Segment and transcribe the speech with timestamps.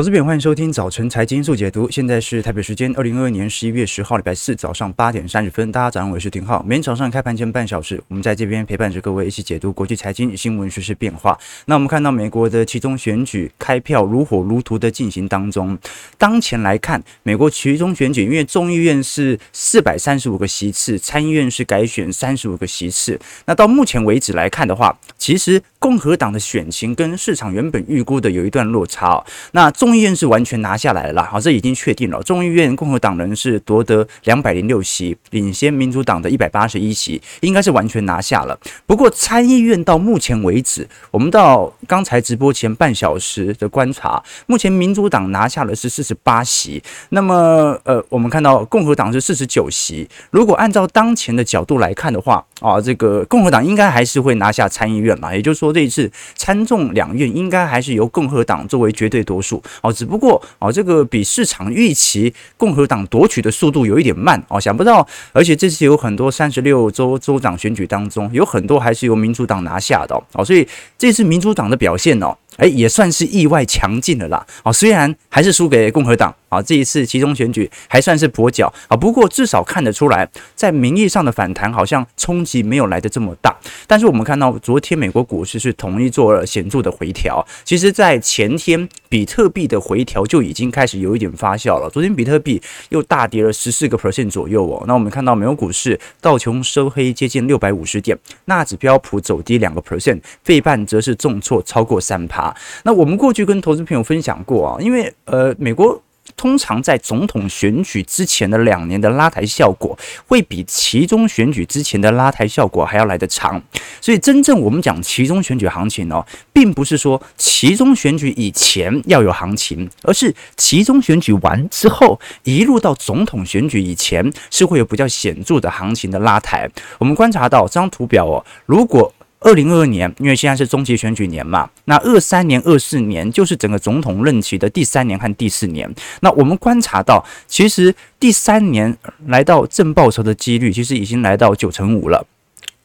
[0.00, 1.90] 投资朋友，欢迎收听早晨财经速解读。
[1.90, 5.70] 现在是台北时间二零二二年十一月十号，礼拜四早上八点三十分。
[5.70, 6.62] 大家早上好，我是廷浩。
[6.62, 11.38] 每天早上开盘前半小时，我们在这边陪伴着各位一起解读国际财经新闻、时事变化。
[11.66, 15.78] 那我们看到美国的期中选举开票如火如荼的进行当中。
[16.16, 23.20] 当前来看，美国期中选举，因为众议院是四百三十五个席次，参议院是改选三十五个席次。
[23.44, 29.22] 那到目前为止来看的话，其实共和党的选情跟市场原本预估的有一段落差。
[29.52, 32.22] 那众众议院是完全拿下来了，好，这已经确定了。
[32.22, 38.56] 众议院共和党人是夺得两百零六席，领先民主党的一百八十一席，应该是完全拿下了。
[38.86, 50.08] 不过参议院到目前为止，我们到刚才直播前半小时的观察，目前民主党拿下的是四十八席，那么呃，我们看到共和党是四十九席。
[50.30, 59.60] 如果按照当前的角度来看的话，啊，这个共和党应该还是会拿下参议院嘛，也就是说这一次参众两院应该还是由共和党作为绝对多数。
[59.82, 70.66] 哦，只不过哦，这个比市场预期共和党夺取的速度有一点慢哦，想不到，而且这次有很多三十六州州长选举当中，有很多还是由民主党拿下的哦，所以
[70.98, 76.34] 这次民主党的表现哦，诶，也算是意外强劲的啦哦，虽然还是输给共和党。
[76.50, 83.56] 啊，这一次期中选举还算是跛脚啊，不过至少看得出来，在名义上的反弹好像冲击没有来得这么大。
[83.86, 91.88] 但是我们看到昨天美国股市是统一做了显著的回调，其实，在前天比特币的回调就已经开始有一点发酵了。
[91.88, 94.82] 昨天比特币又大跌了十四个 percent 左右哦。
[94.88, 102.39] 那我们看到美国股市道琼收黑接近六百五十点，纳指标普走低两个 percent，费半则是重挫超过三趴。
[102.40, 106.02] 啊那我们过去跟投资朋友分享过啊，因为呃美国。
[106.36, 113.60] 通常在总统选举之前的两年的拉抬效果，会比其中选举之前的拉抬效果还要来得长。
[114.00, 126.70] 所以，真正我们讲其中选举行情哦，并不是说其中选举以前要有行情，而是其中选举完之后，一路到总统选举以前，是会有比较显著的行情的拉抬。
[126.98, 135.90] 我们观察到这张图表哦，如果二零二二年，因为现在是中期选举年嘛，那二三年、二四年就是整个总统任期的第三年和第四年。
[136.20, 138.94] 那我们观察到，其实第三年
[139.26, 142.26] 来到正报酬的几率，其实已经来到九成五了。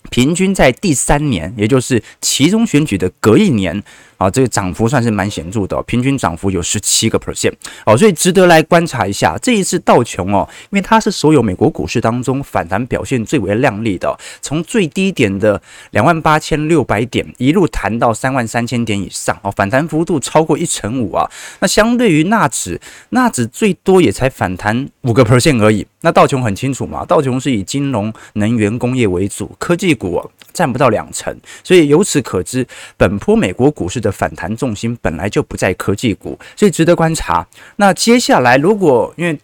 [0.09, 3.83] 平均在第三年，也就是其中选举的隔一年。
[4.17, 7.53] 啊，这个涨幅算是蛮显著的，平均涨幅有十七个 percent，
[7.85, 9.37] 哦，所以值得来观察一下。
[9.41, 15.61] 这一次道琼哦，因为它是所有美国股市当中反弹表现最为亮丽的，从最低点的
[15.91, 21.29] 两万八千六百点一路弹到三万三千点以上，哦，反弹幅度超过一成五啊。
[21.59, 25.85] 那相对于纳指，纳指最多也才反弹五个 percent 而已。
[26.01, 30.21] 那道琼很清楚嘛，道琼是以金融、能源、工业为主，科技股
[30.53, 32.65] 占不到两成，所以由此可知，
[32.95, 37.45] 本波美国股市的反弹重心本来就不在科技股，所以值得观察。
[37.77, 39.37] 那接下来，如果因为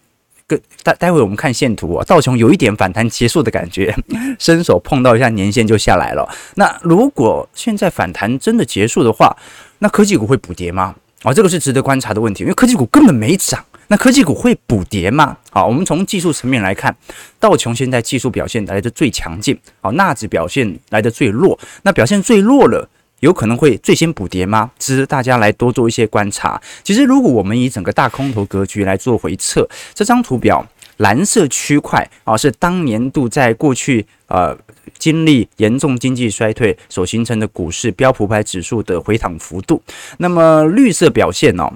[0.46, 3.92] 跟待待会我们看线图啊，道琼有一点反弹结束的感觉，
[4.38, 6.28] 伸手碰到一下年线就下来了。
[6.54, 9.36] 那如果现在反弹真的结束的话，
[9.80, 10.94] 那科技股会补跌吗？
[11.24, 13.64] 啊，这个是值得观察的问题，因为科技股根本没涨。
[13.88, 15.36] 那科技股会补跌吗？
[15.50, 16.96] 好，我们从技术层面来看，
[17.38, 21.58] 道琼现在技术表现来的最强劲，好，纳指表现来的最弱。
[21.82, 22.88] 那表现最弱了，
[23.22, 24.72] 有可能会最先补跌吗？
[24.80, 26.60] 值得大家来多做一些观察。
[26.82, 30.66] 其实，如果我们以整个大空头格局来做回测，这张图表
[30.96, 34.58] 蓝色区块啊，是当年度在过去呃
[34.98, 39.80] 经历严重经济衰退所形成的股市标普百指数的回档幅度。
[40.18, 41.72] 那么绿色表现呢？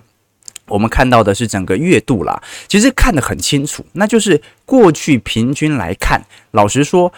[0.69, 6.21] 我们看到的是整个月度啦，其实看得很清楚，那就是过去平均来看，
[6.51, 7.13] 老实说，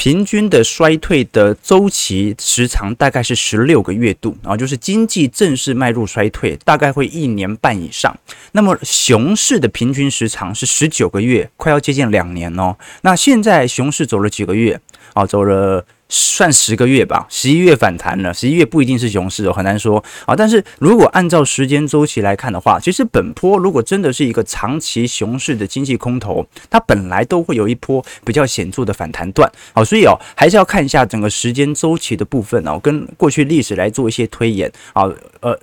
[0.00, 8.18] 平均的衰退的周期时长大概是十六个月度啊，就是经济正式迈入衰退，大概会一年半以上。
[8.52, 12.74] 那么熊市的平均时长是十九个月，快要接近两年哦。
[13.02, 14.80] 那现在熊市走了几个月
[15.12, 15.26] 啊？
[15.26, 15.84] 走了。
[16.12, 20.34] 算十个月吧，十一月反弹了，十一月不一定是熊市哦，很难说啊。
[20.34, 29.48] 但是如果按照时间周期来看的话，其实本波如果真的是一个长期熊市的经济空头，它本来都会有一波比较显著的反弹段。
[29.72, 35.04] 好，所以哦，还是要看一下整个时间周期的部分哦，跟过去历史来做一些推演啊。
[35.40, 35.56] 呃，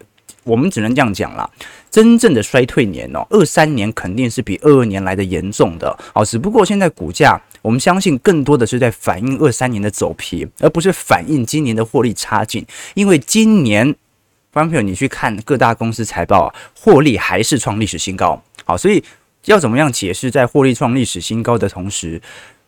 [0.45, 1.49] 我们只能这样讲啦。
[1.91, 5.97] 真正的衰退年哦，二三年肯定是比二二年来的严重的。
[6.13, 7.41] 好，只不过现在股价。
[7.67, 12.65] 我们相信更多的是在反映二三年的走皮，而不是反映今年的获利差劲。
[12.93, 13.93] 因为今年，
[14.53, 18.41] 方朋友，你去看各大公司财报啊，获利还是创历史新高。
[18.63, 19.03] 好，所以
[19.43, 22.21] 要怎么样解释在获利创历史新高的同时，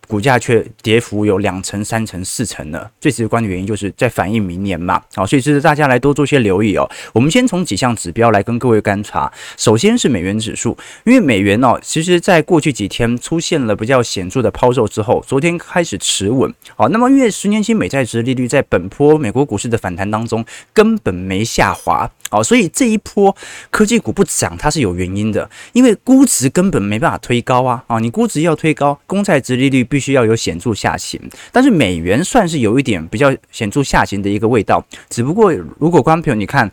[0.09, 2.89] 股价却跌幅有两成、三成、四成呢？
[2.99, 4.99] 最直观的原因就是在反映明年嘛。
[5.13, 6.89] 好，所以这是大家来多做些留意哦。
[7.13, 9.31] 我们先从几项指标来跟各位观察。
[9.55, 10.75] 首先是美元指数，
[11.05, 16.51] 因为美元哦，其实在过去几天出现了比较显著的抛售之后，昨天开始持稳。
[16.75, 22.09] 好，那么因为十年期美债值利率在本波美国股市的反弹当中根本没下滑。
[22.31, 23.35] 哦，所以这一波
[23.71, 27.83] 科技股不涨，它是有原因的，因为估值根本没办法推高啊！
[27.87, 31.19] 啊，你估值要推高，公债值利率必必须要有显著下行，
[31.51, 36.71] 但是美元算是有一点比较显著下行的一个味道，只不过如果观众朋友你看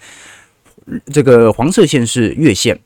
[1.13, 2.79] 这个黄色线是月线，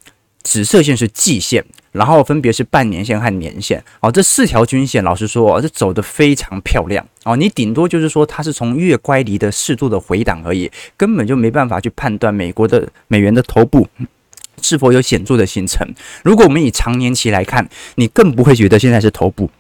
[0.42, 1.62] 紫色线是季线。
[1.92, 13.88] 然后分别是半年线和年线，哦，这四条均线，老实说，这走的非常漂亮，哦，你顶多就是说它是从月乖离的适度的回档而已，根本就没办法去判断美国的美元的头部
[14.62, 15.84] 是否有显著的形成。
[16.22, 19.50] 如果我们以长年期来看，你更不会觉得现在是头部。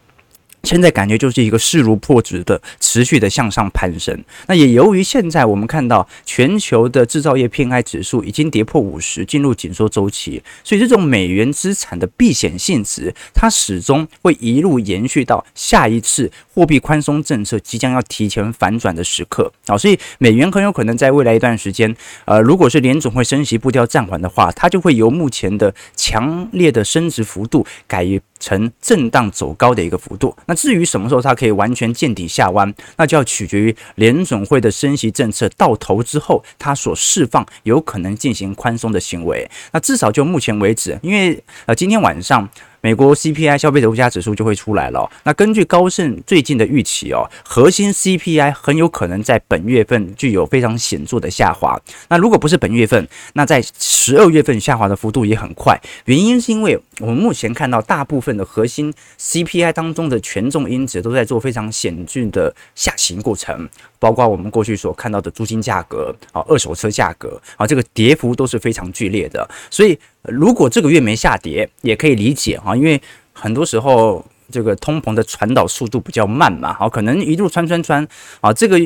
[0.62, 4.22] 现在感觉就是一个势如破竹的持续的向上攀升。
[4.46, 19.76] 那也由于现在我们看到全球的制造业 PMI 指数已经跌破五十，进入紧缩周期，所以这种美元资产的避险性质，它始终会一路延续到下一次货币宽松政策即将要提前反转的时刻啊。
[19.76, 21.94] 所以美元很有可能在未来一段时间，
[22.26, 30.34] 呃，如果是联总会升息步调暂缓的话，它就会由目前的强烈的升值幅度改于呈震荡走高的一个幅度。
[30.46, 39.48] 那至于什么时候它可以完全见底下弯，那就要取决于联总会的升息政策到头之后，它所释放有可能进行宽松的行为。
[39.70, 42.48] 那至少就目前为止，因为呃今天晚上。
[42.80, 45.10] 美国 CPI 消费者物价指数就会出来了。
[45.24, 51.80] 那根据高盛最近的预期哦，核心 CPI 很有可能在本月份具有非常显著的下滑。
[52.08, 55.78] 那如果不是本月份，那在十二月份下滑的幅度也很快。
[56.06, 63.68] 原因是因为我们目前看到大部分的核心 CPI 当中的权重因子都在做非常显著的下行过程，
[63.98, 69.48] 包括我们过去所看到的租金价格啊、二手车价格啊，这个跌幅都是非常剧烈的。
[69.70, 72.76] 所以如果这个月没下跌，也可以理解哈。
[72.76, 73.00] 因为
[73.32, 78.06] 很多时候这个通膨的传导速度比较慢嘛，好，可能一路穿穿穿
[78.40, 78.78] 啊，这个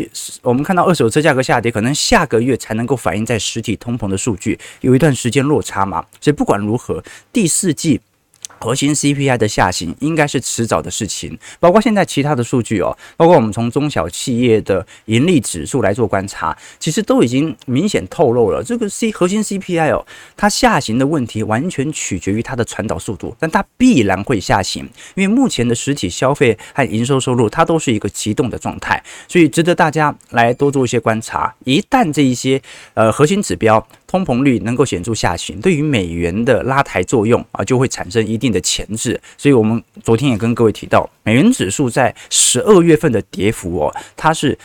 [0.42, 7.02] 我们看到二手车价格下跌，可能下个月才能够反映在实体通膨的数据，有一段时间落差嘛，所以不管如何，
[7.32, 8.00] 第四季。
[8.64, 31.54] 核心 CPI 的下行应该是迟早的事情，包括现在其他的数据哦，包括我们从中小企业的盈利指数来做观察，其实都已经明显透露了这个 C 核心 CPI 哦，它下行的问题完全取决于它的传导速度，但它必然会下行，因为目前的实体消费和营收收入它都是一个急动的状态，所以值得大家来多做一些观察。
[31.64, 32.62] 一旦这一些
[32.94, 39.20] 呃核心指标，通膨率能够显著下行，对于美元的拉抬作用啊，就会产生一定的潜质。
[39.36, 44.56] 所以，我们昨天也跟各位提到，美元指数在十二月份的跌幅哦，它是。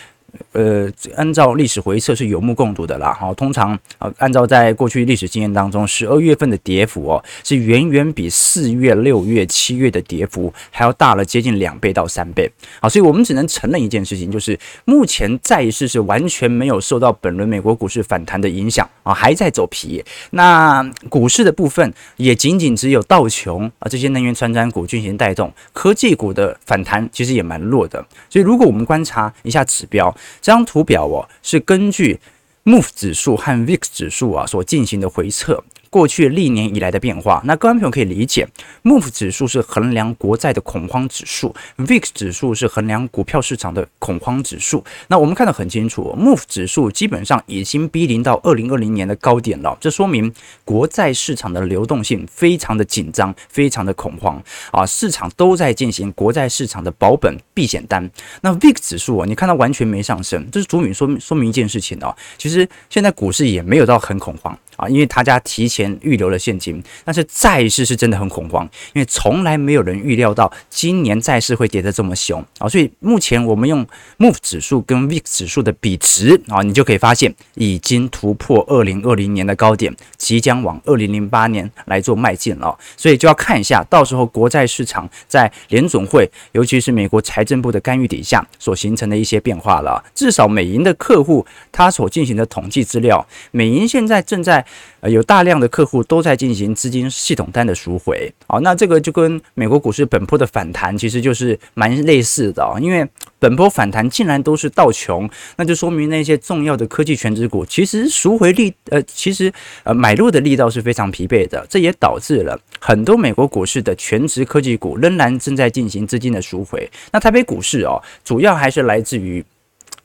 [0.52, 3.14] 呃，按照历史回测是有目共睹的啦。
[3.14, 12.52] 好，通常啊，按照在过去历史经验当中，十二月份的跌幅哦，是远远比四月、六月、七月的跌幅还要大了接近两倍到三倍。
[12.82, 20.04] 好，所以我们只能承认一件事情，就是目前债市是完全没有受到本轮美国股市反弹的影响啊，还在走皮。
[20.32, 28.04] 那股市的部分也仅仅只有道琼啊这些能源传产股进行带动，科技股的反弹其实也蛮弱的。
[28.30, 30.14] 所以如果我们观察一下指标。
[30.42, 32.20] 这张图表哦，是根据
[32.64, 35.64] MOVE 指数和 VIX 指数啊所进行的回测。
[35.90, 38.48] 过去历年以来的变化，那各位朋友可以理解
[38.84, 44.84] ，MOVE 指数是衡量国债的恐慌指数，VIX 指数是衡量股票市场的恐慌指数。
[45.08, 50.32] 那我们看得很清楚，MOVE 指数基本上已经逼临到二零二零年的高点了，这说明
[50.64, 58.08] 国债市场的流动性非常的紧张，非常的恐慌啊，市场都在进行国债市场的保本避险单。
[58.42, 64.56] 那 VIX 指数啊，你看它完全没上升，这是足以说明说明一件事情哦，其实现在股市也没有到很恐慌。
[64.80, 73.86] 啊，因为他家提前预留了现金，但是债市是真的很恐慌，因为从来没有人预料到今年债市会跌得这么凶啊，所以目前我们用
[74.18, 90.02] MOVE 指数跟 VIX 指数的比值啊，你就可以发现已经突破二零二零年的高点，即将往二零零八年来做迈进了，所以就要看一下到时候国债市场在联总会，尤其是美国财政部的干预底下所形成的一些变化了。
[90.16, 94.66] 至少美银的客户他所进行的统计资料，美银现在正在。
[95.02, 98.32] 呃有大量的客户都在进行资金系统单的赎回。
[98.48, 103.08] 好，那这个就跟美国股市本波的反弹其实就是蛮类似的啊，因为
[103.40, 109.52] 本波反弹竟然都是道穷，那就说明那些重要的科技全值股其实赎回力呃其实
[109.84, 116.90] 呃买入的力道是非常疲惫的，这也导致了很多美国股市的全值科技股仍然正在进行资金的赎回。
[117.12, 119.44] 那台北股市哦，主要还是来自于。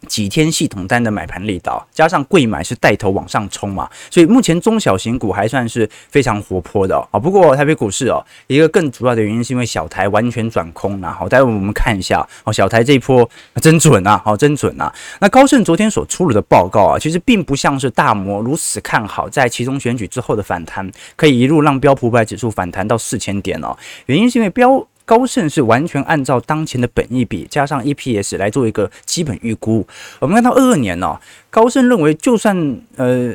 [0.05, 7.21] 几天系统单的买盘力道，加上贵买是带头往上冲嘛，所以目前中小型股还算是非常活泼的哦。
[7.21, 11.13] 不过台北股市哦，一个更主要的原因是因为小台完全转空了。
[11.13, 13.29] 好，待会我们看一下哦，小台这一波
[13.61, 14.93] 真准啊，好，真准啊。
[15.21, 23.77] 那高盛昨天所出炉的报告啊，其实并不像是大摩如此看好，在其中选举之后的反弹，可以一路让标普百指数反弹到四千点哦。
[24.07, 24.87] 原因是因为标。
[25.07, 29.87] 高盛是完全按照当前的本益比加上 EPS 来做一个基本预估。
[30.19, 31.21] 我们看到二二年呢、
[31.51, 32.57] 高盛认为就算
[32.97, 33.35] 呃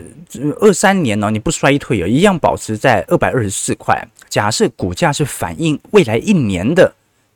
[0.59, 4.03] 二三年呢、你不衰退啊，一样保持在二百二十四块。
[4.27, 6.91] 假设股价是反映未来一年的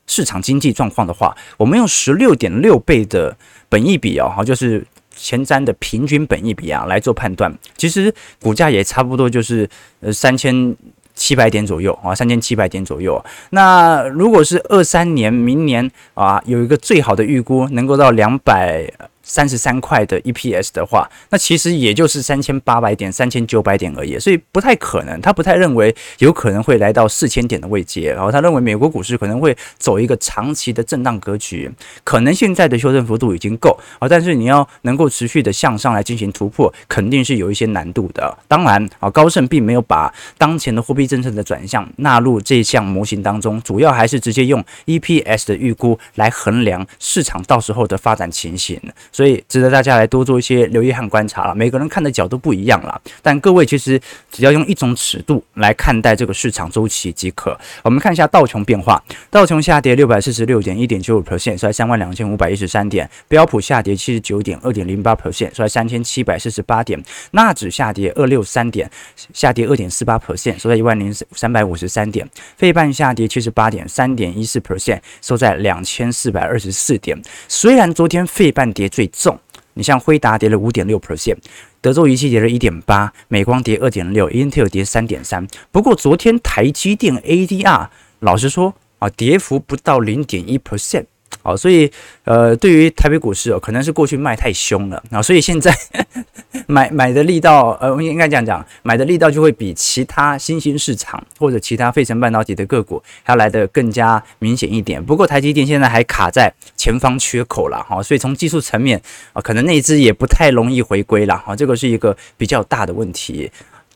[0.08, 3.38] 市场经济状况的话，我们用十六点六倍的
[3.70, 4.84] 本益比哦，就是
[5.16, 8.12] 前瞻的平均本益比啊来做判断，其实
[8.42, 10.76] 股价也差不多就是呃三千。
[11.16, 13.24] 七百点左右啊，三千七百点左右。
[13.52, 18.92] 那如果是二三年，明年啊，有一个最好的预估，能够到两百。
[19.24, 25.20] 三十三块的 EPS 的话，那其实也就是三千八百点、三千九百点而已，所以不太可能。
[25.22, 31.72] 他不太认为有可能会来到四千点的位阶，然后他认为美国股市可能会走一个长期的震荡格局，
[32.04, 38.38] 可能现在的修正幅度已经够啊，但是你要能够持续的向上来进行突破，肯定是有一些难度的。
[38.48, 48.82] 当然啊，高盛并没有把当前的货币政策的转向纳入这项模型当中，主要还是直接用 EPS 的预估来衡量市场到时候的发展情形。
[49.14, 51.56] 所以值得大家来多做一些留意和观察了。
[51.56, 53.98] 每个人看的角度不一样了，但各位其实
[54.30, 57.58] 只要用一种尺度来看待这个市场周期即可。
[57.84, 67.00] 我们看一下道琼变化，道琼下跌六百四十六点一点九五 percent，收在三万两千五百一十三点；标普下跌七十九点二点零八 percent，收在三千七百四十八点；
[67.32, 68.90] 纳指下跌二六三点，
[69.32, 72.26] 下跌二点四八 percent，收在一万零三百五十三点；
[72.58, 77.22] 费半下跌七十八点三点一四 percent，收在两千四百二十四点。
[77.48, 79.40] 虽然昨天费半跌最重，
[79.74, 81.38] 你像辉达跌了五点六 percent，
[81.82, 85.48] 德州仪器跌了一点八，美光跌二点六，Intel 跌三点三。
[85.72, 87.88] 不过昨天台积电 ADR
[88.20, 91.06] 老实说啊，跌幅不到零点一 percent。
[91.44, 91.92] 好，所以
[92.24, 95.76] 呃，对于台北股市哦，可能是过去卖太凶了啊，所以现在
[96.68, 105.04] 买买的力道，呃，应该这样讲，买的力道就会比其他新兴市场或者其他费城半导体的个股还要来得更加明显一点。
[105.04, 109.02] 不过台积电现在还卡在前方缺口了哈，所以从技术层面
[109.34, 113.52] 啊，可能那支也不太容易回归了哈，这个是一个比较大的问题。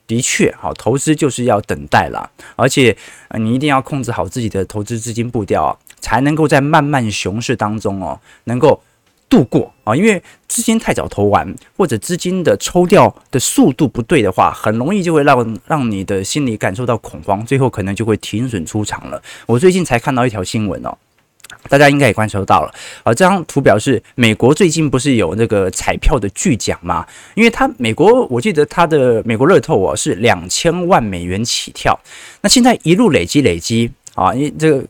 [0.06, 2.96] 的确，好，投资就是要等待了，而且
[3.38, 5.78] 你一定要控制好自己的投资资金步调。
[6.08, 8.82] 才能够在漫漫熊市当中哦，能够
[9.28, 19.22] 度过啊，因为资金太早投完，或者资金的抽调的速度不对的话，很容易就会让让你的心里感受到恐慌，最后可能就会停损出场了。
[19.46, 20.98] 我最近才看到一条新闻哦，
[21.68, 22.74] 大家应该也观察到了
[23.04, 27.06] 啊，这张图表示美国最近不是有那个彩票的巨奖吗？
[27.36, 32.00] 因为它美国我记得它的美国乐透哦是两千万美元起跳，
[32.40, 34.88] 那现在一路累积累积啊，因为这个。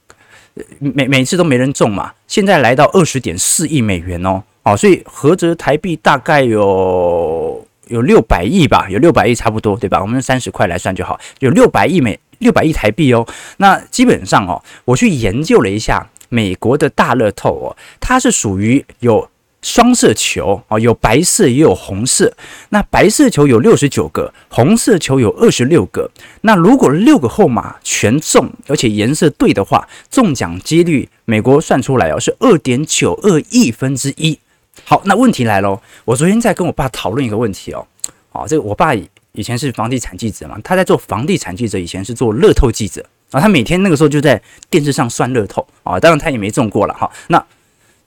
[0.80, 10.00] 每每次都没人中嘛，现在来到二十点四亿美元哦，哦，所以合着台币大概有有六百亿吧，有六百亿差不多，对吧？
[10.02, 13.28] 我们用三十块来算就好，有六百亿美六百亿台币哦。
[13.58, 19.30] 那基本上哦，我去研究了一下美国的大乐透哦，它是属于有。
[19.62, 22.32] 双色球啊，有白色也有红色。
[22.70, 26.10] 那白色球有六十九个，红色球有二十六个。
[26.42, 34.40] 那如果六个号码全中，而且颜色对的话，中奖几率美国算出来哦，是二点九二亿分之一。
[34.86, 37.86] 好，那问题来喽，我昨天在跟我爸讨论一个问题哦。
[38.32, 47.12] 哦，这个我爸以前是房地产记者嘛，他在做房地产记者，以前是做乐透记者啊，他每天那个时候就在电视上算乐透啊，当然他也没中过了哈。
[47.28, 47.44] 那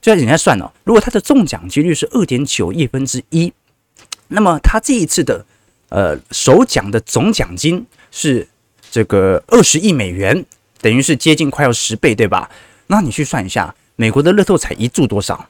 [0.01, 3.53] 就要人家算了，如果他的中奖几率是二点九亿分之一，
[4.29, 5.45] 那么他这一次的
[5.89, 8.47] 呃首奖的总奖金是
[8.89, 10.43] 这个二十亿美元，
[10.81, 12.49] 等于是接近快要十倍，对吧？
[12.87, 15.47] 那你去算一下，美国的乐透彩一注多少？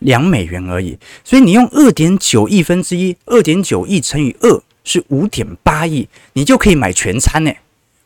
[0.00, 0.98] 两美元而已。
[1.22, 7.52] 所以你用二点九亿分之一，二点九亿乘以二是五点八亿，你就可以买全餐呢。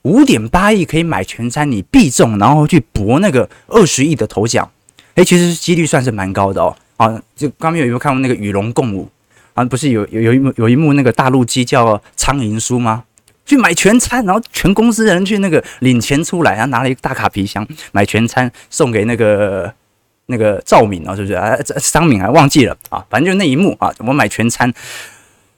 [0.02, 4.70] 五点八亿可以买全餐，你必中，然后去博那个二十亿的头奖。
[5.14, 6.76] 诶，其实几率算是蛮高的哦。
[6.96, 9.08] 啊，就刚刚有没有看过那个与龙共舞？
[9.54, 13.04] 啊，不是有有有一幕有一幕那个大陆鸡叫苍蝇叔吗？
[13.46, 19.72] 去买全餐，然后全公司的人去那个领钱出来，然后拿了一个大卡皮箱买全餐送给那个
[20.26, 21.56] 那个赵敏啊，是不是啊？
[21.78, 24.72] 商敏还忘记了啊，反正就那一幕啊，我买全餐。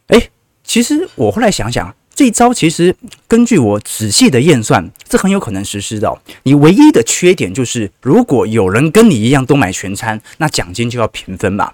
[0.08, 0.28] 哎，
[0.64, 2.96] 其实我后来想想，这一招其实
[3.28, 6.12] 根据我仔细的验算，这很有可能实施的。
[6.44, 11.70] 你唯一的缺点就是，如果有人跟你一样都买全餐，那奖金就要平分嘛。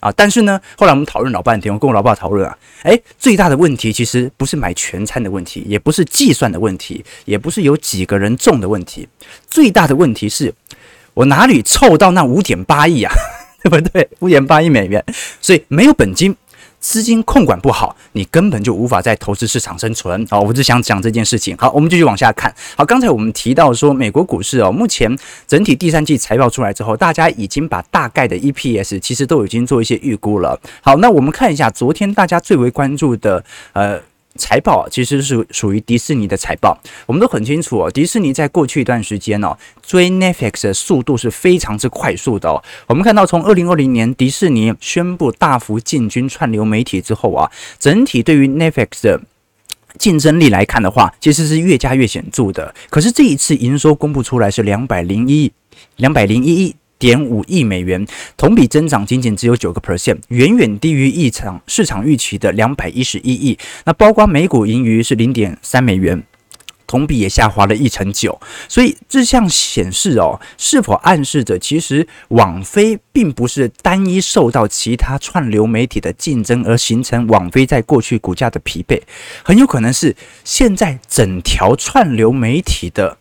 [0.00, 9.06] 啊，但是呢，后来我们讨论老半天，我跟我老爸讨论啊，诶，最大的问题其实不是买全餐的问题，也不是计算的问题，也不是有几个人中的问题，
[9.50, 10.54] 最大的问题是
[11.12, 13.12] 我哪里凑到那五点八亿啊，
[13.62, 14.08] 对不对？
[14.20, 15.04] 五点八亿美元，
[15.42, 16.34] 所以没有本金。
[16.80, 20.26] 资金控管不好，你根本就无法在投资市场生存。
[20.28, 21.56] 好，我只想讲这件事情。
[21.56, 22.52] 好，我们继续往下看。
[22.74, 25.14] 好，刚才我们提到说，美国股市哦，目前
[25.46, 30.58] 整体第三季财报出来之后，大家已经把大概的 EPS 其实都已经做一些预估了。
[30.82, 33.44] 好，那我们看一下昨天大家最为关注的
[33.74, 34.00] 呃。
[34.36, 37.90] 财报其实是属于迪士尼的财报，我们都很清楚哦。
[37.90, 42.62] 迪士尼在过去一段时间哦，追 Netflix 的速度是非常之快速的哦。
[42.86, 49.20] 我们看到从二零二零年迪士尼宣布大幅进军串流媒体之后啊，整体对于 Netflix 的
[49.98, 52.72] 竞争力来看的话，其实是越加越显著的。
[52.88, 55.52] 可是这一次营收公布出来是两百零一，
[55.96, 56.76] 两百零一亿。
[57.00, 63.58] 点五亿美元，同比增长仅仅只有九个 percent，远远低于市场市场预期的两百一十一亿。
[63.84, 66.22] 那包括每股盈余是零点三美元，
[66.86, 68.38] 同比也下滑了一成九。
[68.68, 79.00] 所以这项显示哦，是否暗示着其实网飞并不是单一受到其他串流媒体的竞争而形成网飞在过去股价的疲惫，
[79.42, 80.14] 很有可能是
[80.44, 83.16] 现在整条串流媒体的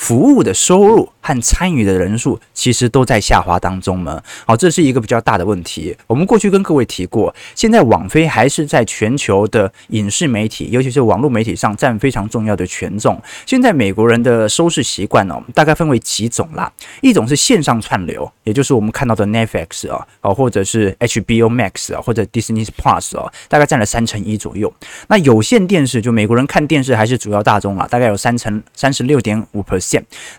[0.00, 1.08] 服务的收入。
[1.22, 4.20] 和参与的人数其实都在下滑当中嘛。
[4.46, 5.94] 好，这是一个比较大的问题。
[6.06, 13.20] 我们过去跟各位提过，现在网飞还是在全球的影视媒体，尤其是网络媒体上占非常重要的权重。
[13.44, 16.72] 现在美国人的收视习惯哦，大概分为几种啦。
[17.02, 24.72] 一种是线上串流，也就是我们看到的 Netflix 啊，哦，或者是 HBO Max 啊，或者 Disney Plus 啊，大概占了三成一左右。
[25.08, 29.89] 那有线电视，就美国人看电视还是主要大众啊，大概有三成三十六点五 percent。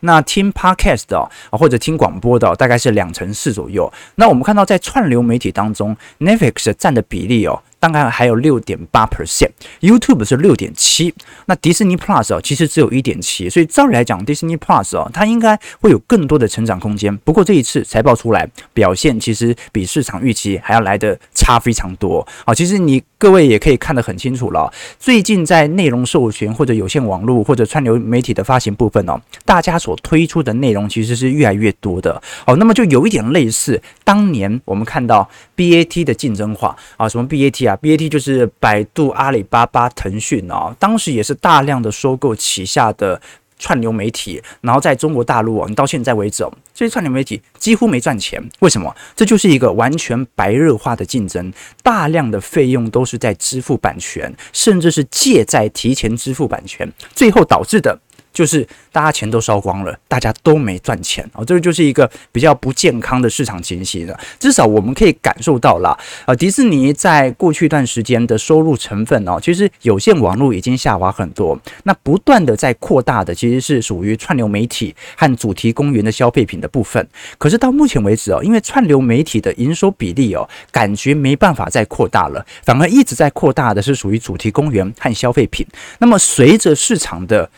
[0.02, 3.92] 那听 Podcast 啊，或者听广播的，大概是两成四左右。
[4.16, 7.62] 那我们看到在串流媒体当中，Netflix 占的比例哦。
[7.82, 11.12] 大概还有六点八 percent，YouTube 是六点七，
[11.48, 17.18] 那迪士尼 Plus 哦，其实只有一点七，所以照理来讲，迪士尼 Plus 哦，它应该会有更多的成长空间。
[17.18, 22.26] 不过这一次财报出来，表现其实比市场预期还要来得差非常多。
[22.46, 32.22] 好，其实你各位也可以看得很清楚了，最近在内容授权或者有线网络或者串流媒体的发行部分哦，大家所推出的内容其实是越来越多的。
[32.46, 43.22] 好，那么就有一点类似当年我们看到 BAT 的竞争化啊，什么 BAT 啊？BAT 就是百度、阿里巴巴、腾讯啊，当时也是大量的收购旗下的
[43.58, 48.42] 串流媒体，然后在中国大陆啊，你到现在为止，这些串流媒体几乎没赚钱。
[48.60, 48.96] 为什么？
[49.16, 51.54] 这就是一个完全白热化的竞争，
[51.84, 58.00] 大量的费用都是在支付版权，甚至是借债提前支付版权，最后导致的。
[58.34, 64.20] 就是大家钱都烧光了，大家都没赚钱哦，这个就是一个比较不健康的市场情形了。
[64.40, 77.06] 至少我们可以感受到了，呃，迪士尼在过去一段时间的收入成分哦，其实有线网络已经下滑很多，那不断的在扩大的其实是属于串流媒体和主题公园的消费品的部分。
[77.38, 85.66] 可是到目前为止哦，因为串流媒体的营收比例哦，感觉没办法再扩大了，反而一直在扩大的是属于主题公园和消费品。
[86.00, 87.50] 那么随着市场的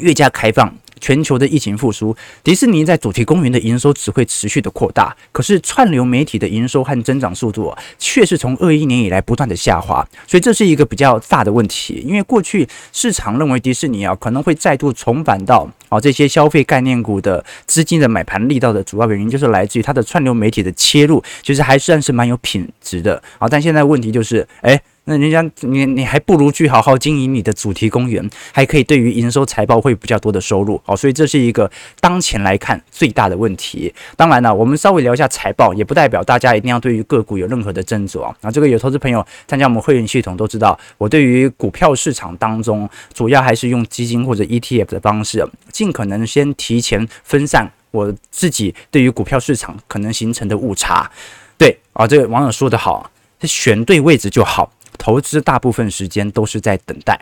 [0.00, 12.02] 越加开放，全球的疫情复苏，迪士尼在主题公园的营收只会持续的扩大，可是串流媒体的营收和增长速度啊，却是从二一年以来不断的下滑，所以这是一个比较大的问题。
[12.06, 23.48] 因为过去市场认为迪士尼啊可能会再度重返到啊这些消费概念股的资金的买盘力道的主要原因，就是来自于它的串流媒体的切入，其实还算是蛮有品质的啊。
[23.48, 24.80] 但现在问题就是，诶。
[25.08, 33.92] 那人家你你还不如去好好经营你的主题公园，还可以对于营收财报会比较多的收入哦，所以这是一个当前来看最大的问题。
[34.16, 38.36] 当然了，我们稍微聊一下财报，也不代表大家一定要对于个股有任何的斟酌啊。
[38.42, 51.10] 那这个有投资朋友参加我们会员系统都知道，我对于股票市场当中，主要还是用基金或者 ETF 的方式，尽可能先提前分散我自己对于股票市场可能形成的误差。
[51.56, 53.10] 对啊，这个网友说得好，
[53.42, 54.70] 选对位置就好。
[54.98, 57.18] 投资大部分时间都是在等待，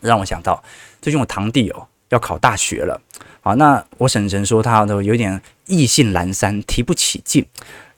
[0.00, 0.62] 让我想到
[1.02, 3.00] 最近我堂弟哦要考大学了，
[3.40, 7.44] 好，那我婶婶说他都有点意兴阑珊，提不起劲。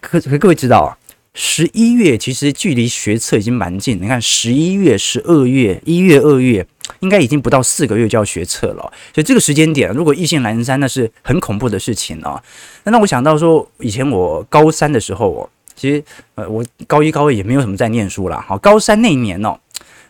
[0.00, 0.90] 可可各位知道啊，
[1.34, 6.66] 十一月其实距离学测已经蛮近，你看十一月、十二月、一月、二月，
[7.00, 8.92] 应该已经不到四个月就要学测了。
[9.14, 12.42] 所以这个时间点，如果意兴阑珊，那是很恐怖的事情啊。
[12.84, 15.50] 那让我想到说，以前我高三的时候，我
[15.82, 16.04] 其实
[16.36, 18.44] 呃，我高一、高二也没有什么在念书啦。
[18.46, 19.58] 好，高三那一年哦，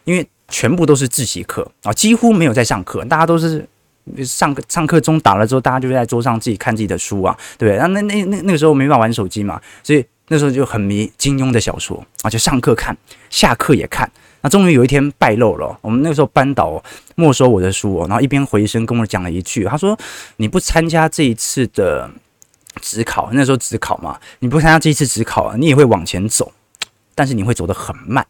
[0.05, 3.67] 因为全部都是自习课啊，几乎没有在上课，大家都是。
[4.25, 7.79] 上课上课钟打了之后，大家就在桌上自己看自己的书啊，对不对？
[7.79, 12.97] 那那那那那个时候没办法玩手机嘛，所以那时候就很迷金庸的小说啊，就上课看，
[13.31, 14.11] 下课也看。
[14.41, 16.83] 那终于有一天败露了，我们那个时候班导
[17.15, 19.97] 没收我的书，然后一边回声跟我讲了一句，他说
[20.39, 22.11] ：“你不参加这一次的
[22.81, 26.53] 指考，那时候指考嘛，你不参加这一次指考啊，你也会往前走，
[27.15, 28.27] 但是你会走得很慢。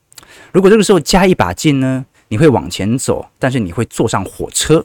[0.52, 4.84] 如果这个时候加一把劲呢，你会往前走，但是你会坐上火车。”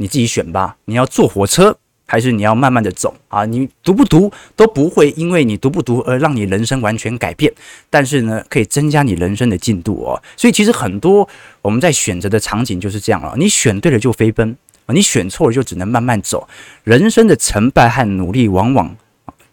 [0.00, 3.44] 你自己选吧，你要坐火车还是你要慢慢的走啊？
[3.44, 7.52] 你读不读都不会因为你读不读而让你人生完全改变，
[7.90, 10.22] 但是呢，可以增加你人生的进度哦。
[10.36, 11.28] 所以其实很多
[11.60, 14.56] 我们在选择的场景就是这样了，你选对了就飞奔，
[14.94, 16.48] 你选错了就只能慢慢走。
[16.84, 18.96] 人生的成败和努力往往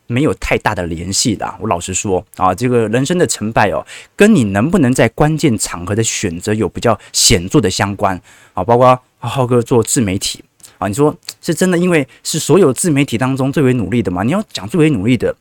[0.07, 1.55] 没有太大的联系的。
[1.59, 8.19] 我老实说啊，这个人生的成败哦，跟你能不能在关键场合的选择有比较显著的相关
[8.53, 8.99] 啊，包括。
[9.27, 10.43] 浩哥做自媒体
[10.77, 11.75] 啊，你说是真的？
[11.75, 14.21] 因为是所有自媒体当中最为努力的嘛？
[14.21, 15.35] 你要讲最为努力的，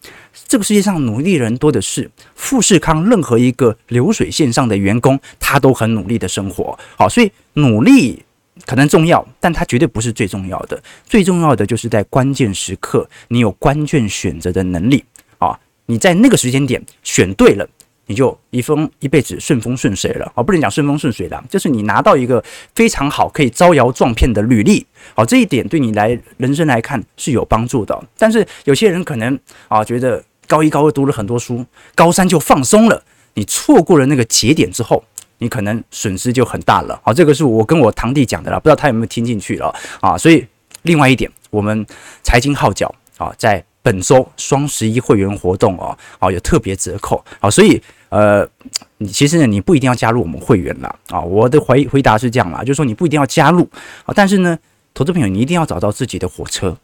[0.49, 2.11] 这个世界上努力人多的是。
[2.35, 6.79] 富士康任何一个流水线上的员工，他都很努力的生活。
[6.97, 8.25] 好，所以努力
[8.67, 10.83] 可能重要，但它绝对不是最重要的。
[11.05, 15.05] 最重要的就是在关键时刻，你有关键选择的能力
[15.39, 15.59] 啊！
[15.87, 17.69] 你在那个时间点选对了。
[18.07, 27.99] 你就一风一辈子顺风顺水了啊，不能讲顺风顺水了，就是你拿到一个非常好可以招摇撞骗的履历，好，这一点对你来人生来看是有帮助的。
[28.19, 29.39] 但是有些人可能
[29.69, 31.65] 啊觉得高一高二读了很多书，
[31.95, 35.03] 高三就放松了，你错过了那个节点之后，
[35.39, 37.01] 你可能损失就很大了。
[37.05, 40.17] 好，这个是我跟我堂弟讲的了，不知道他有没有听进去了啊？
[40.17, 40.47] 所以
[40.83, 41.87] 另外一点，我们
[42.23, 43.65] 财经号角啊在。
[43.85, 48.49] 本周双十一会员活动哦，哦有特别折扣，好，所以呃，
[48.97, 53.69] 你其实呢，你不一定要加入我们会员啦，啊，我的回回答是这样啦，就是说你不一定要加入
[54.07, 54.59] 啊，但是呢，
[54.95, 56.75] 投资朋友你一定要找到自己的火车，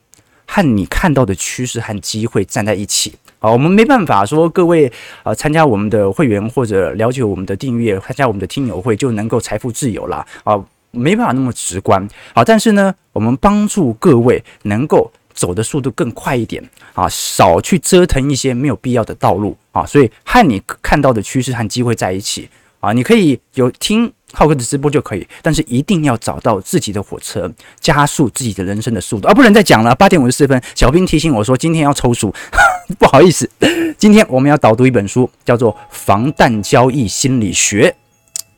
[0.46, 4.90] 和你看到的趋势和机会站在一起啊，我们没办法说各位
[5.24, 10.24] 啊参加我们的会员或者了解我们的订阅，参加我们的听友会就能够财富自由啦。
[10.44, 15.10] 啊，没办法那么直观啊，但是呢，我们帮助各位能够。
[15.32, 22.46] 走的速度更快一点啊，少去折腾一些没有必要的道路啊，所以和你看到的趋势和机会在一起
[22.80, 29.34] 啊，你可以有听浩哥的直播就可以，但是一定要找到自己的火车，加速自己的人生的速度啊！
[29.34, 32.32] 不能再讲了，八点五十四分，小编提醒我说今天要抽书，
[32.98, 33.48] 不好意思，
[33.98, 37.88] 今天我们要导读一本书，叫做《防弹交易心理学》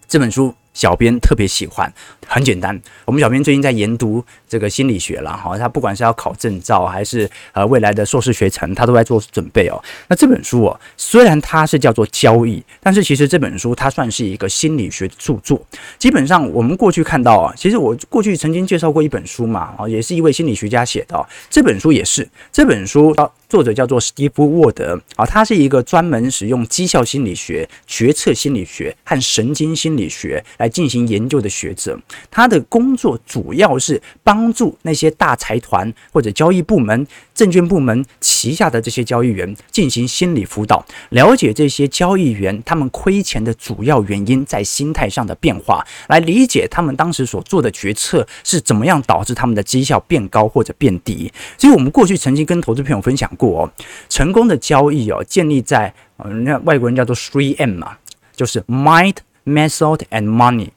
[0.06, 0.54] 这本书。
[0.74, 1.92] 小编特别喜欢，
[2.26, 2.80] 很简单。
[3.04, 9.82] 我们小编最近在研读这个心理学了哈，他不管是要考证照还是呃未来的硕士学程，他都在做准备哦。
[10.08, 15.58] 那这本书哦，虽然它是叫做交易，但是其实这本书它算是一个心理学著作。
[15.98, 21.26] 基本上我们过去看到啊，其实我过去曾经介绍过一本书嘛，啊，也是一位心理学家写的哦。
[21.48, 23.16] 这本书也是，这本书
[23.48, 31.98] 作者叫做史蒂夫·沃德啊，他是一个专门使用绩效心理学、决策心理学和神经心理学来进行研究的学者。
[32.30, 51.32] 他的工作主要是帮帮助那些大财团或者交易部门、证券部门旗下的这些交易员进行心理辅导，了解这些交易员他们亏钱的主要原因在心态上的变化，来理解他们当时所做的决策是怎么样导致他们的绩效变高或者变低。
[51.56, 53.62] 所以，我们过去曾经跟投资朋友分享过。
[53.62, 53.70] 哦
[54.08, 57.96] 成功的交易哦，建立在嗯，那外国人叫做 three M 嘛，
[58.34, 60.70] 就是 Mind、Method and Money。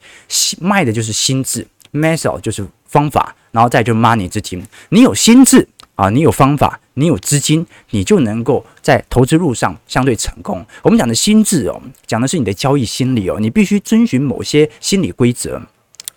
[0.62, 4.66] Mind 就是心智，Method 就是方法，然后再就 Money 资金。
[4.90, 10.66] 你有心智啊，你有方法，你有资金，你就能够在投资路上相对成功。
[10.84, 15.62] 我们讲的心智哦，讲的是你的交易心理哦，你必须遵循某些心理规则。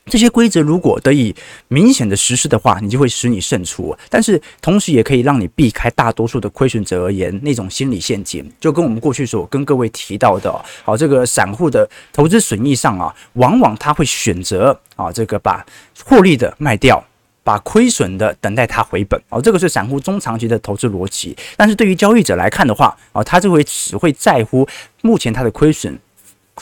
[0.09, 1.35] 这些规则如果得以
[1.69, 3.97] 明显的实施的话，你就会使你胜出。
[4.09, 10.53] 但是同时也可以让你避开大多数的亏损者而言那种心理陷阱，就跟我们过去所跟各位提到的，
[10.85, 15.65] 好，这个散户的投资损益上啊，往往他会选择啊，这个把
[16.05, 17.03] 获利的卖掉，
[17.45, 19.21] 把亏损的等待它回本。
[19.29, 21.37] 哦，这个是散户中长期的投资逻辑。
[21.57, 24.67] 但是对于交易者来看的话，啊，他就会只会在乎
[25.03, 25.99] 目前他的亏损。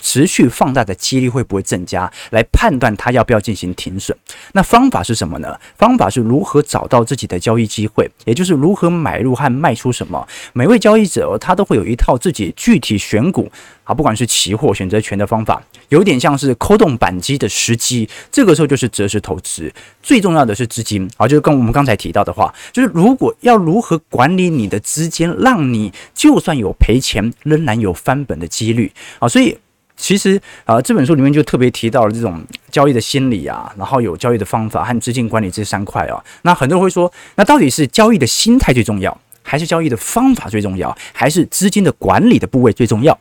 [0.00, 4.16] 持续放大的几率会不会增加，来判断他要不要进行停损。
[4.52, 5.58] 那方法是什么呢？
[5.76, 10.26] 方法是如何找到自己的交易机会，也就是如何买入和卖出什么。
[10.52, 13.50] 每位交易者他都会有一套自己具体选股
[13.84, 18.08] 啊，不管是期货选择权的方法，有点像是扣动扳机的时机。
[18.30, 29.56] 这个时候就是择时投资，最重要的是资金啊，就是跟我们刚才提到的话，就是如果要如何管理你的资金，让你就算有赔钱，仍然有翻本的几率啊，所以。
[29.96, 36.22] 其实啊，这本书里面就特别提到了这种交易的心理啊，然后有交易的方法和资金管理这三块啊。
[36.42, 43.18] 那很多人会说，那到底是交易的心态最重要，还是交易的方法最重要，还是资金的管理的部位最重要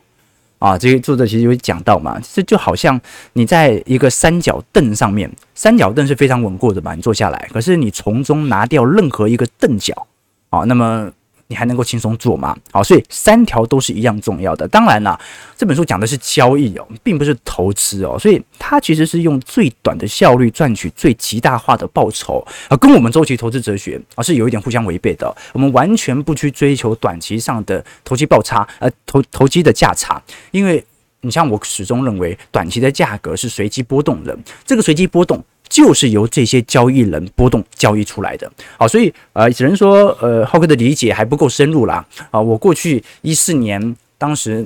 [0.59, 0.77] 啊？
[0.77, 2.99] 这些作者其实有讲到嘛，这就好像
[3.33, 10.07] 你在一个三角凳上面，三角凳是非常稳固的嘛，你坐下来，可是你从中拿掉任何一个凳脚
[10.49, 11.09] 啊，那么。
[11.47, 12.57] 你还能够轻松做吗？
[12.71, 14.67] 好，所以三条都是一样重要的。
[14.67, 15.19] 当然啦，
[15.55, 25.35] 这本书讲的是交易哦，并不是投资哦，所以它其实是用最短的效率赚取最极大化的报酬啊，跟我们周期投资哲学啊是有一点互相违背的。
[25.53, 30.83] 我们完全不去追求短期上的投机报差，呃，投投机的价差，因为
[31.21, 35.43] 你像我始终认为，短期的价格是随机波动的，这个随机波动。
[35.67, 42.05] 就是由这些交易人波动交易出来的，好，所以呃，只能说呃，浩哥的理解还不够深入啦。
[42.31, 44.65] 啊，我过去一四年当时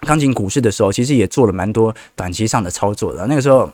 [0.00, 3.26] 刚进股市的时候，其实也做了蛮多短期上的操作的。
[3.26, 3.70] 那个时候，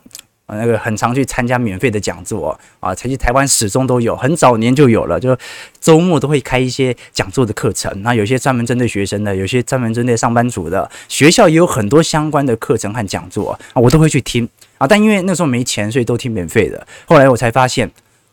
[0.48, 5.36] 那个很常去参加免费的讲座啊，才去台湾始终都有，很早年就有了，就
[5.80, 8.02] 周末都会开一些讲座的课程。
[8.02, 14.48] 那有些专门针对学生的，有些专门针对上班族的，学校也有很多相关的课程和讲座啊，我都会去听。
[14.78, 16.86] 啊，但因为那时候没钱，所以都听免费的。
[17.06, 17.90] 后来我才发现，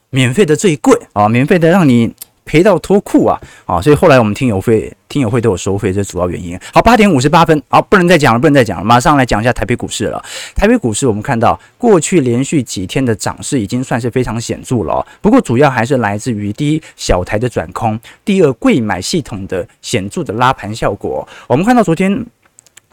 [0.10, 2.14] 免费的最贵啊，免费的让你
[2.46, 3.82] 赔到脱裤啊啊！
[3.82, 6.60] 所以后来我们听友会，听友会都有收费，这主要原因。
[6.74, 10.22] 好，八点五十八分，好，不能再讲了，不能再讲了，马上来讲一下台北股市了。
[10.54, 21.26] 台北股市我们看到过去连续几天的涨势已经算是非常显著了，不过主要还是来自于第一小台的转空，第二柜买系统的显著的拉盘效果。
[21.48, 22.26] 我们看到昨天。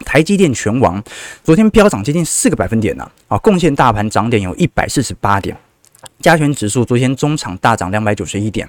[0.04, 1.02] 台积电全王，
[1.42, 5.56] 昨天飙涨接近四个百分点呢，啊，贡献大盘涨点有一百四十八点，
[6.20, 8.68] 加权指数昨天中场大涨两百九十一点。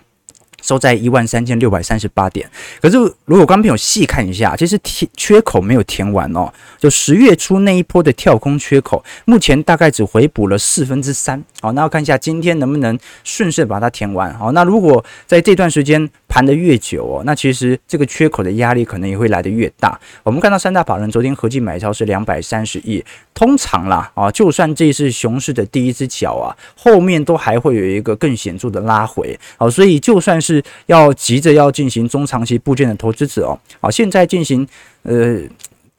[0.62, 2.50] 收在一万三千六百三十八点，
[2.82, 6.52] 可是如果观众朋友细看一下，其实填缺口没有填完哦。
[6.80, 11.44] 就十月初那一波的跳空缺口，目前大概只回补了四分之三。
[11.62, 14.34] 好，那要看一下今天能不能顺势把它填完。
[14.38, 20.00] 好，那如果在这段时间盘得越久哦，那其实这个缺口的压力可能也会来得越大。
[20.24, 23.04] 我们看到三大法人昨天合计买超是两百三十亿，
[23.36, 29.40] 通常啦啊，就算这是熊市的第一只脚啊，后面都还会有一个更显著的拉回。
[29.58, 34.68] 好，所以就算是是要急着要进行中长期部件的投资者哦，好，现在进行
[35.04, 35.40] 呃。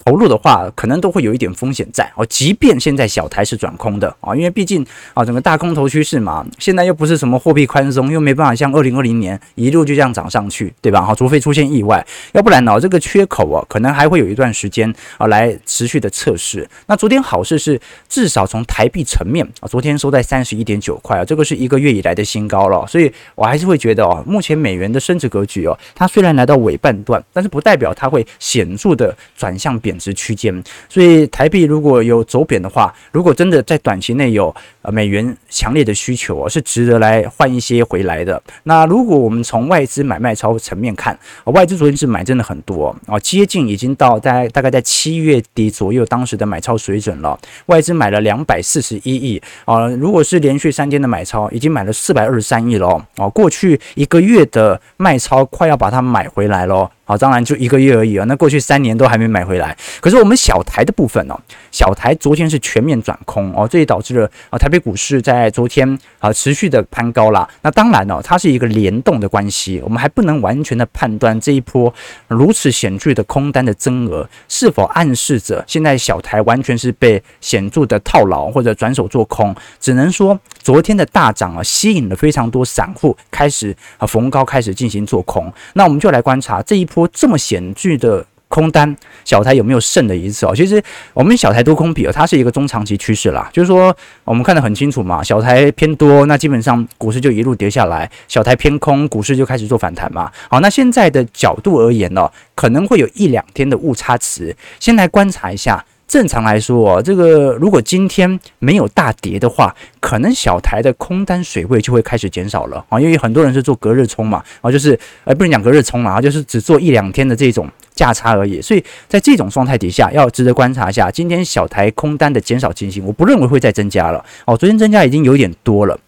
[0.05, 2.27] 投入的话，可能都会有一点风险在哦。
[2.27, 4.85] 即便现在小台是转空的啊，因为毕竟
[5.15, 11.03] 啊，整个大空头趋势嘛，现在又不是什么货币宽松，又没办法像二零二零年一路就这样涨上去，对吧？
[11.03, 16.69] 哈，除非出现意外，要不然呢，这个缺口啊，可能还会有一段时间啊来持续的测试。
[16.87, 22.85] 那昨天好事是，至少从台币层面啊，昨天收在三十一点九块啊，这个是一个月以来的新高了。
[22.87, 38.43] 所以我还是会觉得哦，目前美元的升值格局哦，它虽然来到尾半段，但是不代表它会显著的转向贬贬值区间，所以台币如果有走贬的话，如果真的在短期内有呃美元强烈的需求，是值得来换一些回来的。
[38.63, 47.39] 那如果我们从外资买卖超层面看，外资昨天是买真的很多啊，接近已经到大概大概在七月底左右当时的买超水准了。
[47.67, 53.29] 外资买了两百四十一亿啊，如果是连续三天的买超，已经买了四百二十三亿了哦。
[53.29, 56.91] 过去一个月的卖超快要把它买回来了。
[57.13, 58.25] 好，当然就一个月而已啊。
[58.27, 59.77] 那过去三年都还没买回来。
[60.01, 61.39] 可是我们小台的部分哦，
[61.71, 67.47] 小台昨天是全面转空哦，这也导致了啊台北股市在昨天啊持续的攀高啦。
[67.61, 71.93] 那当然哦，它是一个联动的关系，我们还不能完全的判断这一波
[72.29, 79.55] 如此显著的空单的增额是否暗示着现在小台完全是被显著的套牢或者转手做空。
[79.79, 85.53] 只能说昨天的大涨啊，吸引了非常多散户开始啊逢高开始进行做空。
[85.75, 87.02] 那我们就来观察这一波。
[87.09, 90.55] 这么险峻的空单，小台有没有胜的一次哦？
[90.55, 90.83] 其实
[91.15, 93.49] 我们小台多空比哦，它是一个中长期趋势啦。
[93.53, 100.31] 就是说，我们看得很清楚嘛，小台偏多，那基本上股市就一路跌下来；小台偏空，股市就开始做反弹嘛。
[100.51, 104.55] 好，那现在的角度而言呢，可能会有一两天的误差值。
[104.79, 105.85] 先来观察一下。
[106.13, 114.91] 正常来说，这个如果今天没有大跌的话，可能小台的空单水位就会开始减少了啊，因为很多人是做隔日冲嘛，啊，就是
[115.25, 118.61] 呃不能讲隔日冲嘛，就是只做一两天的这种价差而已。
[118.61, 124.23] 所以在这种状态底下，要值得观察一下今天小台空单的减少情形，我不认为会再增加了。
[124.45, 125.99] 哦，昨天增加已经有点多了。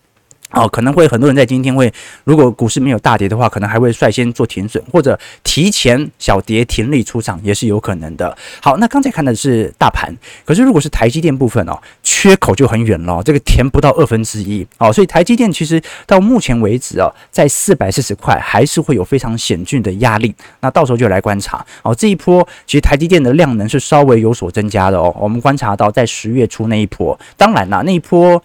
[0.55, 1.93] 哦，可能会很多人在今天会，
[2.25, 8.37] 如果股市没有大跌的话，可能还会率先做停损，或者提前小跌停利出场，也是有可能的。
[8.61, 10.15] 好，那刚才看的是大盘，
[10.45, 20.35] 可是如果是台积电部分哦，缺口就很远了，这个填不到二分之一哦，所以台积电其实到目前为止哦，在四百四十块还是会有非常险峻的压力。
[20.61, 28.43] 那到时候就来观察哦，这一波其实台积电的量能是稍微有所增加的哦，我们观察到在十月初那一波，当然啦，那一波。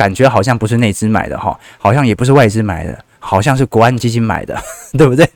[0.00, 4.58] 感觉好像不是内资买的哈，好像也不是外资买的，好像是国安基金买的，
[4.96, 5.28] 对不对？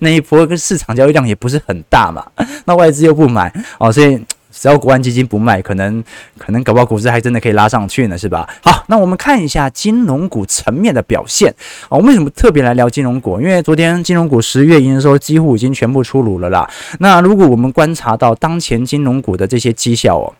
[0.00, 2.26] 那一波跟市场交易量也不是很大嘛，
[2.64, 6.02] 那外资又不买哦，所以只要国安基金不卖，可能
[6.36, 8.48] 可能搞不好股市还真的可以拉上去呢，是吧？
[8.64, 11.90] 好，那我们看一下金融股层面的表现啊。
[11.90, 13.40] 我们为什么特别来聊金融股？
[13.40, 16.68] 因为昨天金融股十月营收几乎已经全部出炉了啦。
[16.98, 20.34] 那如果我们观察到当前金融股的这些绩效哦。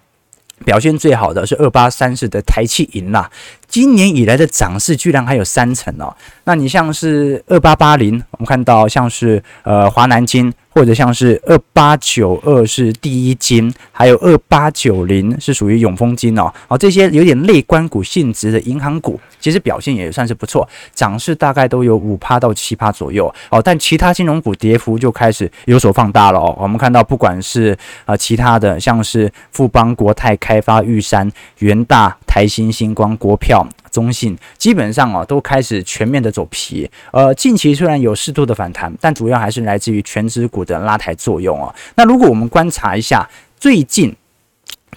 [0.64, 3.30] 表现最好的是二八三四的台企银啦，
[3.66, 6.14] 今年以来的涨势居然还有三成哦。
[6.44, 10.52] 那你像是二八八零，我们看到像是呃华南金。
[10.78, 23.60] 或者像是二八九二是第一金，还有二八九零是属于永丰金哦，哦这些有点类关股性质的银行股，其实表现也算是不错，涨势大概都有五趴到七趴左右哦。
[23.60, 26.56] 但其他金融股跌幅就开始有所放大了哦。
[26.60, 33.66] 我们看到不管是呃其他的，像是富邦、国泰开发、玉山、元大、台新、星光、国票。
[33.90, 41.74] 中信基本上啊都开始全面的走皮，呃，近期虽然有适度的反弹，但主要还是来自于权值股的拉抬作用啊。
[41.96, 44.14] 那如果我们观察一下最近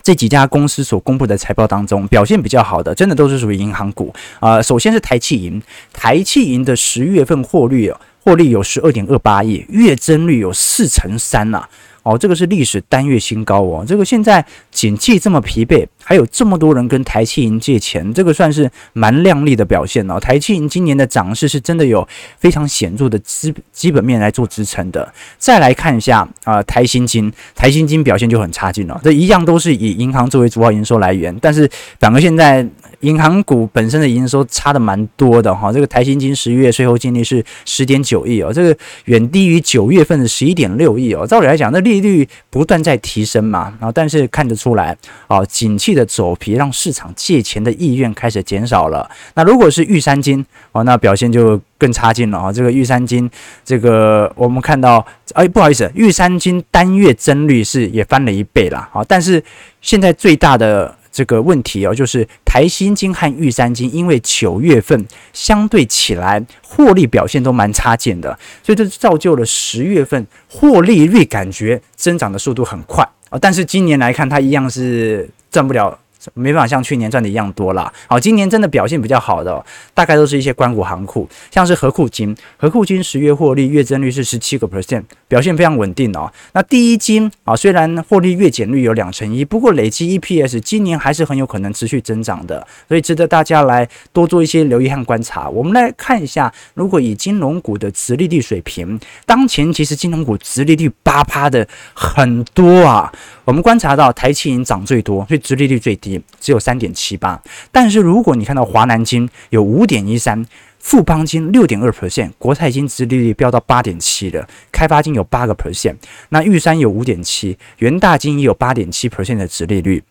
[0.04, 4.64] 这几家公司所公布的财报当中，表现比较好的，真的都是属于银行股啊，呃。
[4.64, 5.62] 首先是台气银，
[5.94, 7.92] 台气银的十月份获利
[8.24, 11.68] 获利有十二点二八亿，月增率有四成三呐。
[12.04, 13.86] 哦，这个是历史单月新高哦。
[13.88, 20.20] 这个现在景气这么疲惫，还有这么多人跟台企银借钱，这个算是蛮亮丽的表现哦。
[20.20, 25.14] 台企银今年的涨势是真的有非常显著的基基本面来做支撑的。
[25.38, 29.00] 再来看一下啊、台新金，台新金表现就很差劲了。
[29.04, 32.68] 这一样都是以银行作为主要营收来源，但是反而现在。
[33.02, 41.26] 银行股本身的营收差的蛮多的哈，这个台新金十一月税后净利是十点九亿哦，这个远低于九月份的十一点六亿哦。
[41.28, 44.96] 照理来讲，那利率不断在提升嘛，然后但是看得出来
[45.28, 49.10] 啊，景气的走皮让市场借钱的意愿开始减少了。
[49.36, 52.52] 那如果是玉山金哦，那表现就更差劲了啊。
[52.54, 53.30] 这个玉山金，
[53.66, 59.44] 这个我们看到，哎，不好意思，玉山金单月增率是也翻了一倍了啊，但是
[59.82, 60.96] 现在最大的。
[61.12, 75.98] 这个问题哦，就是台新金和玉山金，因为九月份相对起来获利表现都蛮差劲的，所以这造就了十月份获利率感觉增长的速度很快啊，但是今年来看，它一样是赚不了。
[76.34, 77.92] 没办法像去年赚的一样多啦。
[78.08, 86.32] 好，今年真的表现比较好的，大概都是一些关股行库，像是和库金，和库金十月获利月增率是十七个 percent，表现非常稳定哦。
[86.54, 95.50] 那第一金啊，虽然获利月减率有两成一，不过累计 EPS 今年还是很有可能持续增长的，所以值得大家来多做一些留意和观察。
[95.50, 103.12] 我们来看一下，如果以金融股的殖利率水平，当前其实金融股殖利率八趴的很多啊。
[103.44, 107.40] 我们观察到台企银涨最多，所以殖利率最低，只有三点七八。
[107.72, 110.44] 但是如果你看到华南金有五点一三，
[110.80, 115.96] 富邦金六点二 percent，国泰金殖利率飙到八点七了，开发金有八个 percent，
[116.30, 120.04] 那玉山有五点七，元大金也有八点七 percent 的殖利率，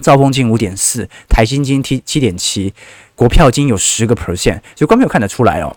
[0.00, 2.74] 兆丰金五点四，台新金七七点七，
[3.14, 5.76] 国票金有十个 percent，所以观众看得出来哦，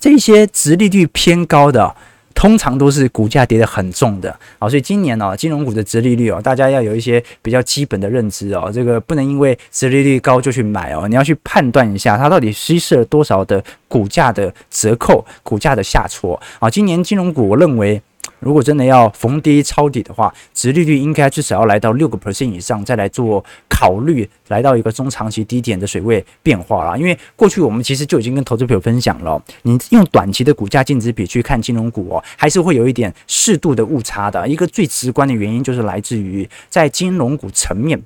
[0.00, 1.94] 这些殖利率偏高的。
[2.34, 16.68] 通常都是股价跌得很重的，好，所以今年哦，金融股的殖利率哦，大家要有一些比较基本的认知哦，这个不能因为殖利率高就去买哦，你要去判断一下它到底稀释了多少的股价的折扣、股价的下挫啊。
[16.68, 18.00] 今年金融股，我认为。
[18.42, 26.96] 如果真的要逢低抄底的话，殖利率应该至少要来到六个 percent 以上，再来做考虑，来到一个中长期低点的水位变化啦。
[26.96, 34.46] 因为过去我们其实就已经跟投资朋友分享了，你用短期的股价净值比去看金融股哦，还是会有一点适度的误差的。
[34.48, 38.02] 一个最直观的原因就是来自于在金融股层面。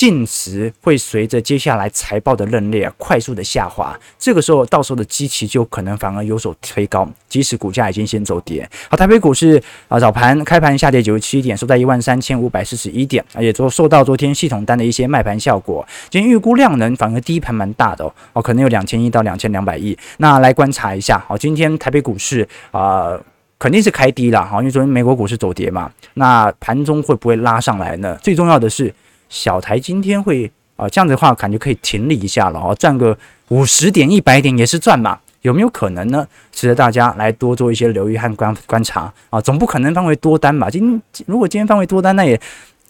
[0.00, 8.66] 净值会随着接下来财报的认列快速的下滑，这个时候到时候的基期就可能反而有所推高，即使股价已经先走跌。
[8.88, 19.94] 好，台北股市啊早盘开盘下跌九十七点，收在一万三千五百四十一点，也昨受到昨天系统单的一些卖盘效果，今天预估量能反而第一盘蛮大的哦，哦可能有两千亿到两千两百亿。
[20.16, 23.20] 那来观察一下，好，今天台北股市啊。
[23.62, 28.18] 肯定是开低了哈，因为昨天美国股市走跌嘛，那盘中会不会拉上来呢？
[28.22, 28.90] 最重要的是
[29.30, 33.16] 小台今天会啊，这样子的话感觉可以停利一下了哦，赚个
[33.48, 36.26] 五十点一百点也是赚嘛，有没有可能呢？
[36.52, 40.68] 值得大家来多做一些留意和观观察啊，总不可能范围多单吧？
[40.68, 42.38] 今如果今天范围多单，那也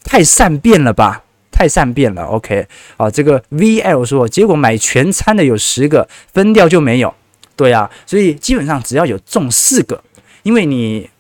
[0.03, 1.22] 太善变了吧？
[1.53, 2.24] 太善变了。
[2.24, 2.66] OK，
[2.97, 7.12] 啊，这个 VL 说，结果买全餐的有十个，分掉就没有。
[7.55, 10.03] 对啊，所以基本上只要有中四个，
[10.43, 11.11] 因为你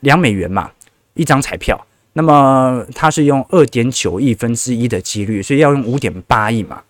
[0.00, 0.70] 两美元嘛，
[1.14, 1.85] 一张彩票，
[2.18, 6.82] 那么它是用二点九亿分之一的几率，所以要用五点八亿嘛，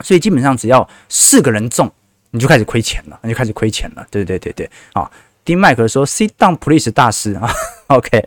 [0.00, 1.88] 所以基本上只要四个人中，
[2.32, 4.04] 你就开始亏钱了，你就开始亏钱了。
[4.10, 5.08] 对对对对，啊，
[5.44, 7.48] 丁麦克说 “sit down please” 大师啊
[7.86, 8.20] ，OK，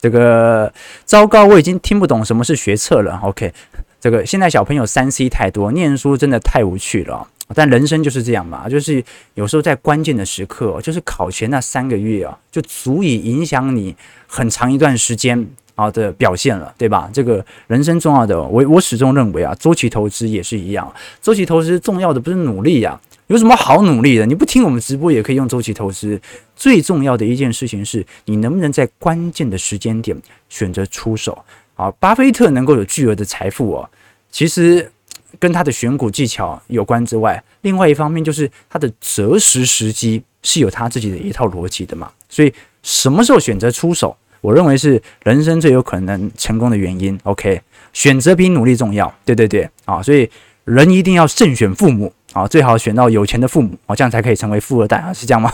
[0.00, 0.72] 这个
[1.04, 3.20] 糟糕，我已经听不懂什么是学测了。
[3.22, 3.52] OK，
[4.00, 7.28] 这个现在小朋友三 C 太多，念书真的太无趣了。
[7.54, 9.02] 但人生就是这样嘛，就是
[9.34, 13.96] 有时候在关键的时刻，就是考前那三个月啊，就足以影响你
[14.26, 17.08] 很长一段时间啊的表现了，对吧？
[17.12, 20.92] 这个人生重要的，我我始终认为啊，周期投资也是一样，
[21.22, 24.26] 周期投资重要的不是努力呀，有什么好努力的？
[24.26, 26.20] 你不听我们直播也可以用周期投资，
[26.54, 30.14] 最重要的一件事情是你能不能在关键的时间点
[30.50, 31.42] 选择出手
[31.76, 31.90] 啊？
[31.92, 33.88] 巴菲特能够有巨额的财富哦，
[34.30, 34.92] 其实。
[35.38, 42.10] 跟他的选股技巧有关之外，另外一方面就是他的择时时机是有他自己的一套逻辑的嘛。
[42.28, 42.52] 所以
[42.82, 47.18] 什么时候选择出手，我认为是人生最有可能成功的原因。
[47.24, 47.60] OK，
[47.92, 49.12] 选择比努力重要。
[49.24, 50.30] 对对对，啊，所以
[50.64, 55.50] 人一定要慎选父母啊，最好选到有钱的父母啊，这样才可以成为富二代啊，是这样吗？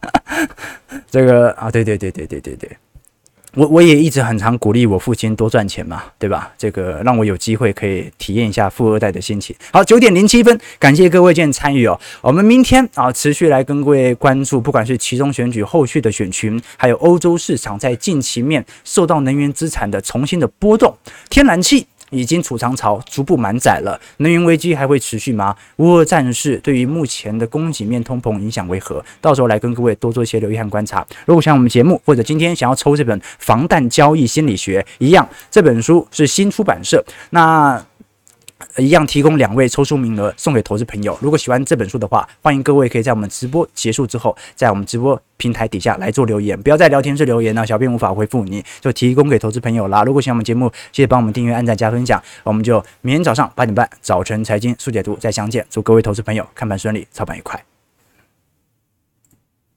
[1.10, 2.76] 这个啊，对对对对对对对。
[3.58, 6.48] 我我也一直很常鼓励我父亲多赚钱嘛，对吧？
[6.56, 9.54] 这个让我有机会可以体验一下富二代的心情。
[9.72, 11.98] 好，九点零七分，感谢各位今天参与哦。
[12.20, 20.96] 我们明天啊，持续来跟各位关注，不管是其中选举后续的选群，还有欧洲市场在近期面受到能源资产的重新的波动，
[21.28, 21.84] 天然气。
[22.10, 25.54] 已经储藏槽逐步满载了，能源危机还会持续吗？
[25.76, 29.04] 乌俄战事对于目前的供给面通膨影响为何？
[29.20, 31.06] 到时候来跟各位多做一些留意和观察。
[31.26, 37.82] 如果像我们节目或者今天想要抽这本《防弹交易心理学》一样，这本书是新出版社，那。
[38.78, 41.18] 一样提供两位抽出名额送给投资朋友。
[41.20, 50.04] 如果喜欢这本书的话，欢迎各位可以在我们直播结束之后，在我们直播平台底下来做留言，不要在聊天室留言呢，小编无法回复你，就提供给投资朋友啦。
[50.04, 52.22] 如果喜欢我们节目，记得帮我们订阅、按赞、加分享。
[52.44, 55.66] 我们就明天早上八点半早晨财经速解读再相见。
[55.68, 57.77] 祝各位投资朋友看盘顺利，操盘愉快。